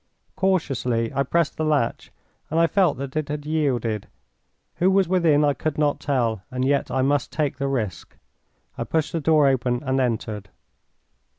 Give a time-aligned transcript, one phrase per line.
[0.35, 2.11] Cautiously I pressed the latch,
[2.49, 4.07] and I felt that it had yielded.
[4.77, 8.17] Who was within I could not tell, and yet I must take the risk.
[8.79, 10.49] I pushed the door open and entered.